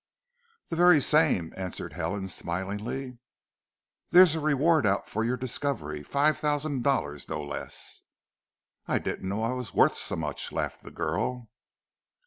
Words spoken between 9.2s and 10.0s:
know I was worth